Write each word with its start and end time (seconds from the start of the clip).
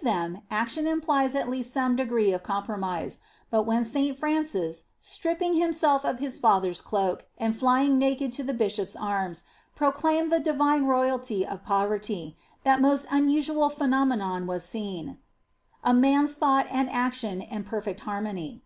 INTRODUCTION 0.00 0.22
xxv 0.24 0.32
them 0.32 0.42
action 0.50 0.86
implies 0.88 1.34
at 1.36 1.48
least 1.48 1.72
some 1.72 1.94
degree 1.94 2.32
of 2.32 2.42
compromise; 2.42 3.20
but 3.48 3.62
when 3.62 3.84
St. 3.84 4.18
Francis, 4.18 4.86
stripping 5.00 5.54
himself 5.54 6.04
of 6.04 6.18
his 6.18 6.36
father 6.36 6.70
s 6.70 6.80
cloak, 6.80 7.26
and 7.38 7.56
flying 7.56 7.96
naked 7.96 8.32
to 8.32 8.42
the 8.42 8.52
Bishop 8.52 8.88
s 8.88 8.96
arms, 8.96 9.44
proclaimed 9.76 10.32
the 10.32 10.40
divine 10.40 10.84
royalty 10.86 11.46
of 11.46 11.64
poverty, 11.64 12.36
that 12.64 12.80
most 12.80 13.06
unusual 13.12 13.70
pheno 13.70 14.04
menon 14.04 14.48
was 14.48 14.64
seen 14.64 15.18
a 15.84 15.94
man 15.94 16.24
s 16.24 16.34
thought 16.34 16.66
and 16.72 16.90
action 16.90 17.40
in 17.40 17.62
perfect 17.62 18.00
harmony. 18.00 18.64